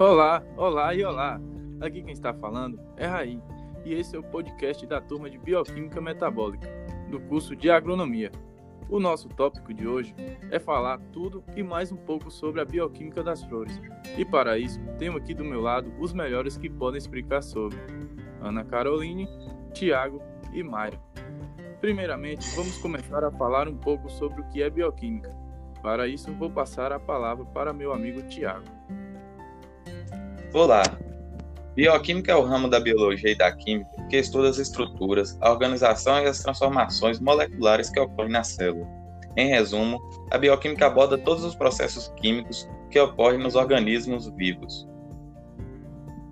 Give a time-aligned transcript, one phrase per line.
[0.00, 1.38] Olá, olá e olá.
[1.78, 3.38] Aqui quem está falando é Raí,
[3.84, 6.66] e esse é o podcast da turma de Bioquímica Metabólica,
[7.10, 8.32] do curso de Agronomia.
[8.88, 10.14] O nosso tópico de hoje
[10.50, 13.78] é falar tudo e mais um pouco sobre a bioquímica das flores.
[14.16, 17.76] E para isso, tenho aqui do meu lado os melhores que podem explicar sobre:
[18.40, 19.28] Ana Caroline,
[19.74, 20.98] Tiago e Mayra.
[21.78, 25.30] Primeiramente, vamos começar a falar um pouco sobre o que é bioquímica.
[25.82, 28.64] Para isso, vou passar a palavra para meu amigo Tiago.
[30.52, 30.82] Olá!
[31.76, 36.20] Bioquímica é o ramo da biologia e da química que estuda as estruturas, a organização
[36.20, 38.84] e as transformações moleculares que ocorrem na célula.
[39.36, 44.88] Em resumo, a bioquímica aborda todos os processos químicos que ocorrem nos organismos vivos.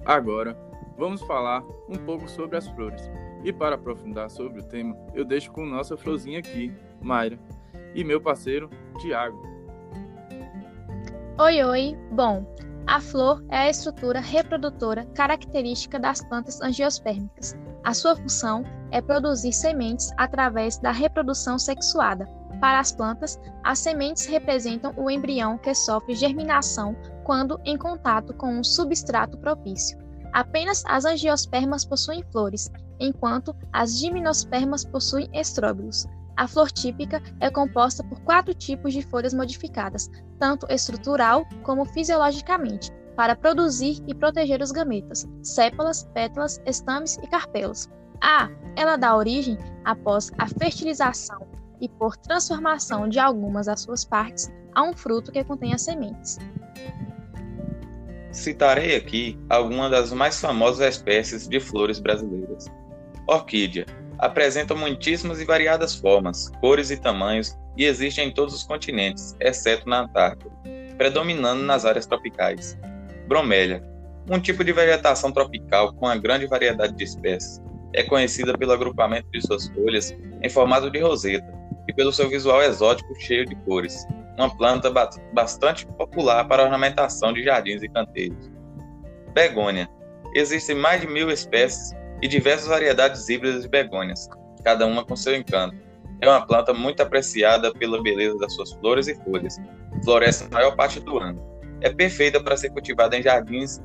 [0.05, 0.59] Agora,
[0.97, 3.09] vamos falar um pouco sobre as flores.
[3.45, 7.39] E para aprofundar sobre o tema, eu deixo com nossa florzinha aqui, Mayra,
[7.95, 9.41] e meu parceiro, Tiago.
[11.39, 11.97] Oi, oi.
[12.11, 12.45] Bom,
[12.89, 17.55] a flor é a estrutura reprodutora característica das plantas angiospermicas.
[17.85, 22.25] A sua função é produzir sementes através da reprodução sexuada.
[22.63, 28.59] Para as plantas, as sementes representam o embrião que sofre germinação quando em contato com
[28.59, 29.99] um substrato propício.
[30.33, 36.07] Apenas as angiospermas possuem flores, enquanto as gimnospermas possuem estróbilos.
[36.39, 40.09] A flor típica é composta por quatro tipos de folhas modificadas,
[40.39, 47.89] tanto estrutural como fisiologicamente, para produzir e proteger os gametas, sépalas, pétalas, estames e carpelos.
[48.21, 48.49] A.
[48.77, 51.45] Ela dá origem, após a fertilização
[51.81, 56.39] e por transformação de algumas das suas partes, a um fruto que contém as sementes.
[58.31, 62.67] Citarei aqui algumas das mais famosas espécies de flores brasileiras.
[63.27, 63.85] Orquídea,
[64.19, 69.89] apresenta muitíssimas e variadas formas, cores e tamanhos e existe em todos os continentes, exceto
[69.89, 70.51] na Antártida,
[70.97, 72.77] predominando nas áreas tropicais.
[73.29, 73.85] Bromélia,
[74.31, 77.63] um tipo de vegetação tropical com uma grande variedade de espécies,
[77.95, 81.47] é conhecida pelo agrupamento de suas folhas em formato de roseta
[81.89, 84.93] e pelo seu visual exótico cheio de cores, uma planta
[85.33, 88.51] bastante popular para ornamentação de jardins e canteiros.
[89.33, 89.89] Begônia.
[90.35, 94.29] Existem mais de mil espécies e diversas variedades híbridas de begônias,
[94.65, 95.77] cada uma com seu encanto.
[96.21, 99.57] É uma planta muito apreciada pela beleza das suas flores e folhas.
[100.05, 101.41] Floresce a maior parte do ano.
[101.81, 103.81] É perfeita para ser cultivada em jardins,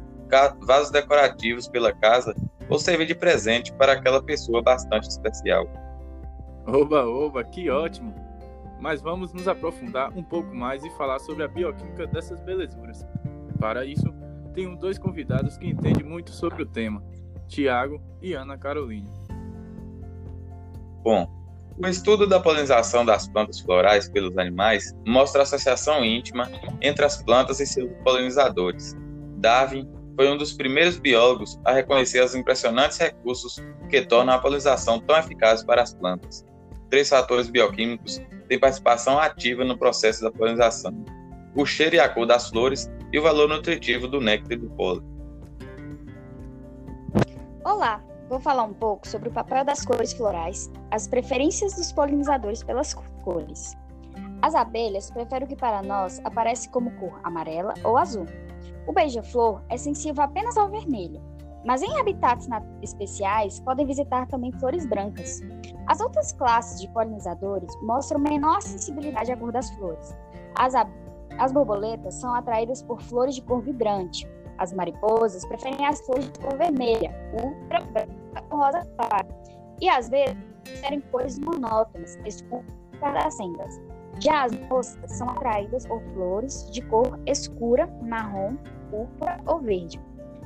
[0.61, 2.33] vasos decorativos pela casa
[2.69, 5.67] ou servir de presente para aquela pessoa bastante especial.
[6.65, 8.15] Oba, oba, que ótimo!
[8.79, 13.05] Mas vamos nos aprofundar um pouco mais e falar sobre a bioquímica dessas belezuras.
[13.59, 14.13] Para isso,
[14.53, 17.03] tenho dois convidados que entendem muito sobre o tema.
[17.53, 19.07] Tiago e Ana Caroline.
[21.03, 21.27] Bom,
[21.77, 26.49] o estudo da polinização das plantas florais pelos animais mostra a associação íntima
[26.81, 28.95] entre as plantas e seus polinizadores.
[29.37, 34.99] Darwin foi um dos primeiros biólogos a reconhecer os impressionantes recursos que tornam a polinização
[34.99, 36.43] tão eficaz para as plantas.
[36.89, 41.05] Três fatores bioquímicos têm participação ativa no processo da polinização:
[41.55, 45.12] o cheiro e a cor das flores e o valor nutritivo do néctar do pólen.
[47.73, 52.63] Olá, vou falar um pouco sobre o papel das cores florais, as preferências dos polinizadores
[52.63, 53.75] pelas cores.
[54.43, 58.27] As abelhas preferem o que para nós aparece como cor amarela ou azul.
[58.85, 61.19] O beija-flor é sensível apenas ao vermelho,
[61.65, 62.47] mas em habitats
[62.83, 65.41] especiais podem visitar também flores brancas.
[65.87, 70.15] As outras classes de polinizadores mostram menor sensibilidade à cor das flores.
[70.53, 70.75] As,
[71.39, 76.39] as borboletas são atraídas por flores de cor vibrante, as mariposas preferem as flores de
[76.39, 79.27] cor vermelha, ultra branca ou rosa clara.
[79.81, 82.65] E às vezes preferem cores monótonas, escuras
[82.99, 83.81] cadacendas.
[84.19, 88.55] Já as moscas são atraídas por flores de cor escura, marrom,
[88.89, 89.99] púrpura ou verde.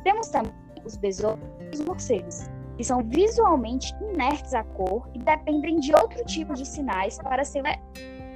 [0.03, 0.53] Temos também
[0.85, 6.23] os besouros e os morcegos, que são visualmente inertes à cor e dependem de outro
[6.25, 7.75] tipo de sinais para serem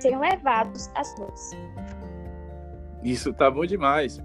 [0.03, 1.51] levados às flores.
[3.03, 4.21] Isso tá bom demais.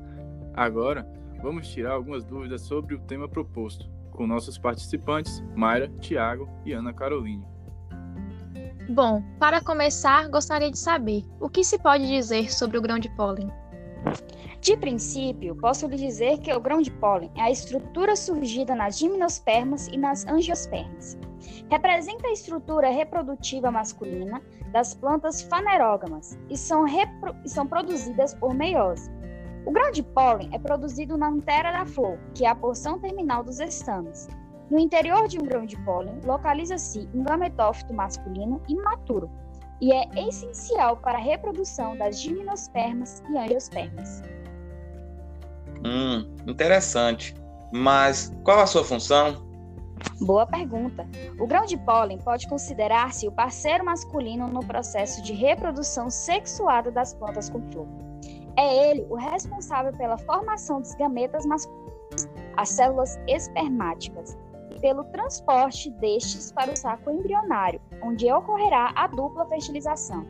[0.55, 1.07] Agora,
[1.47, 6.93] vamos tirar algumas dúvidas sobre o tema proposto, com nossos participantes Mayra, Tiago e Ana
[6.93, 7.47] Caroline.
[8.91, 13.09] Bom, para começar, gostaria de saber o que se pode dizer sobre o grão de
[13.11, 13.49] pólen.
[14.61, 18.99] De princípio, posso lhe dizer que o grão de pólen é a estrutura surgida nas
[18.99, 21.17] gimnospermas e nas angiospermas.
[21.71, 24.43] Representa a estrutura reprodutiva masculina
[24.73, 26.85] das plantas fanerógamas e são,
[27.45, 29.09] e são produzidas por meiose.
[29.67, 33.43] O grão de pólen é produzido na antera da flor, que é a porção terminal
[33.43, 34.29] dos estames.
[34.71, 39.29] No interior de um grão de pólen, localiza-se um gametófito masculino imaturo
[39.81, 44.23] e é essencial para a reprodução das gimnospermas e angiospermas.
[45.85, 47.35] Hum, interessante.
[47.73, 49.45] Mas qual a sua função?
[50.21, 51.05] Boa pergunta.
[51.41, 57.13] O grão de pólen pode considerar-se o parceiro masculino no processo de reprodução sexuada das
[57.13, 58.06] plantas com flor.
[58.57, 64.37] É ele o responsável pela formação dos gametas masculinos, as células espermáticas,
[64.71, 70.27] e pelo transporte destes para o saco embrionário, onde ocorrerá a dupla fertilização.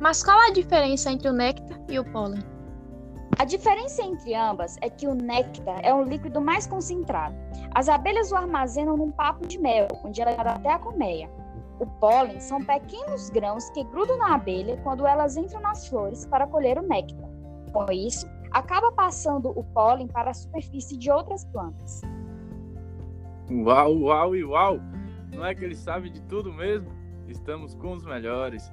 [0.00, 2.42] Mas qual a diferença entre o néctar e o pólen?
[3.38, 7.34] A diferença entre ambas é que o néctar é um líquido mais concentrado.
[7.74, 11.30] As abelhas o armazenam num papo de mel, onde ela dá até a colmeia.
[11.80, 16.46] O pólen são pequenos grãos que grudam na abelha quando elas entram nas flores para
[16.46, 17.28] colher o néctar.
[17.72, 22.02] Com isso, acaba passando o pólen para a superfície de outras plantas.
[23.50, 24.78] Uau, uau e uau!
[25.32, 26.90] Não é que ele sabe de tudo mesmo?
[27.26, 28.70] Estamos com os melhores.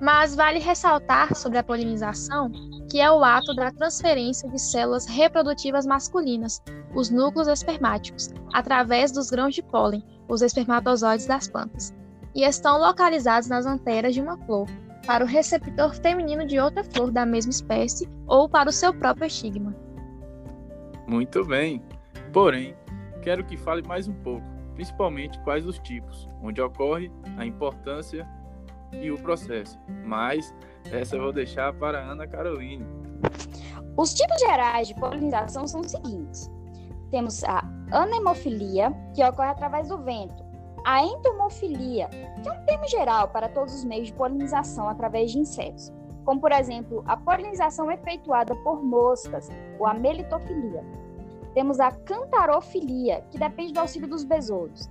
[0.00, 2.50] Mas vale ressaltar sobre a polinização
[2.88, 6.62] que é o ato da transferência de células reprodutivas masculinas,
[6.94, 11.92] os núcleos espermáticos, através dos grãos de pólen, os espermatozoides das plantas,
[12.36, 14.68] e estão localizados nas anteras de uma flor,
[15.06, 19.26] para o receptor feminino de outra flor da mesma espécie ou para o seu próprio
[19.26, 19.74] estigma.
[21.06, 21.82] Muito bem.
[22.32, 22.76] Porém,
[23.22, 24.44] quero que fale mais um pouco,
[24.74, 28.28] principalmente quais os tipos, onde ocorre a importância
[28.92, 29.78] e o processo.
[30.04, 30.54] Mas
[30.92, 32.84] essa eu vou deixar para a Ana Caroline.
[33.96, 36.50] Os tipos gerais de polinização são os seguintes:
[37.10, 40.44] temos a anemofilia, que ocorre através do vento,
[40.86, 42.08] a entomofilia,
[42.40, 45.92] que é um termo geral para todos os meios de polinização através de insetos,
[46.24, 49.48] como por exemplo a polinização efetuada por moscas,
[49.80, 50.84] ou a melitofilia.
[51.54, 54.88] Temos a cantarofilia, que depende do auxílio dos besouros,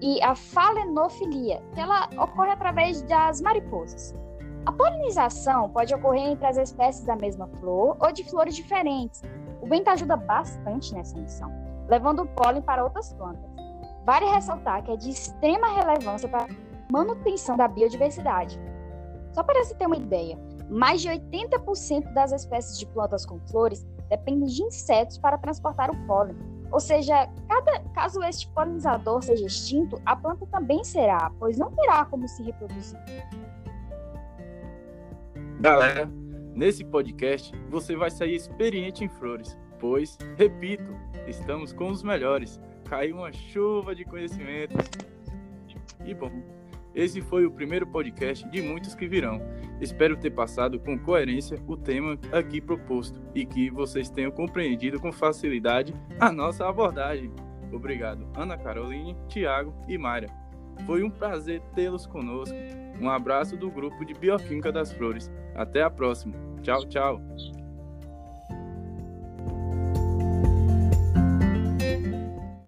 [0.00, 4.14] e a falenofilia, que ela ocorre através das mariposas.
[4.64, 9.22] A polinização pode ocorrer entre as espécies da mesma flor ou de flores diferentes.
[9.60, 11.52] O vento ajuda bastante nessa missão,
[11.88, 13.65] levando o pólen para outras plantas.
[14.06, 16.48] Vale ressaltar que é de extrema relevância para a
[16.92, 18.56] manutenção da biodiversidade.
[19.32, 20.38] Só para se ter uma ideia,
[20.70, 26.06] mais de 80% das espécies de plantas com flores dependem de insetos para transportar o
[26.06, 26.36] pólen,
[26.70, 32.04] ou seja, cada, caso este polinizador seja extinto, a planta também será, pois não terá
[32.04, 32.98] como se reproduzir.
[35.60, 36.08] Galera,
[36.54, 40.94] nesse podcast você vai sair experiente em flores, pois, repito,
[41.26, 42.60] estamos com os melhores.
[42.88, 44.76] Caiu uma chuva de conhecimentos.
[46.04, 46.30] E bom,
[46.94, 49.40] esse foi o primeiro podcast de muitos que virão.
[49.80, 55.12] Espero ter passado com coerência o tema aqui proposto e que vocês tenham compreendido com
[55.12, 57.30] facilidade a nossa abordagem.
[57.72, 60.28] Obrigado, Ana Caroline, Tiago e Mayra.
[60.86, 62.56] Foi um prazer tê-los conosco.
[63.00, 65.30] Um abraço do grupo de Bioquímica das Flores.
[65.54, 66.34] Até a próxima.
[66.62, 67.20] Tchau, tchau.